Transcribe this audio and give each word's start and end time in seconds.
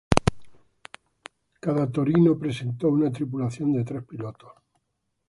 Cada 1.59 1.85
Torino, 1.91 2.35
presentó 2.35 2.89
una 2.89 3.11
tripulación 3.11 3.71
de 3.73 3.83
tres 3.83 4.03
pilotos. 4.03 4.51